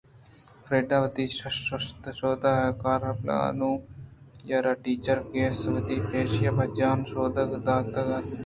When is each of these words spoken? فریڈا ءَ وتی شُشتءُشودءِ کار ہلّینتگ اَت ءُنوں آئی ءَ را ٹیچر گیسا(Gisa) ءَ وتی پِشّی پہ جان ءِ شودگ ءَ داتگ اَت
فریڈا 0.65 0.97
ءَ 0.99 1.01
وتی 1.03 1.23
شُشتءُشودءِ 1.39 2.69
کار 2.81 3.01
ہلّینتگ 3.07 3.43
اَت 3.45 3.47
ءُنوں 3.53 3.75
آئی 4.45 4.53
ءَ 4.55 4.63
را 4.65 4.73
ٹیچر 4.83 5.17
گیسا(Gisa) 5.33 5.67
ءَ 5.71 5.75
وتی 5.75 5.97
پِشّی 6.09 6.47
پہ 6.57 6.65
جان 6.77 6.97
ءِ 7.03 7.09
شودگ 7.09 7.49
ءَ 7.57 7.63
داتگ 7.65 8.09
اَت 8.15 8.25